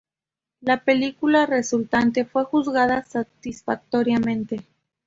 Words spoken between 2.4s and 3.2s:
juzgada